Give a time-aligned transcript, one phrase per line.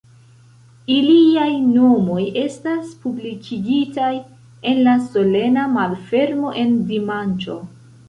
[0.95, 4.11] Iliaj nomoj estas publikigitaj
[4.73, 7.65] en la solena malfermo en dimanĉo.